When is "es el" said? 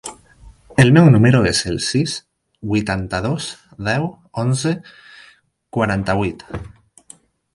1.49-1.75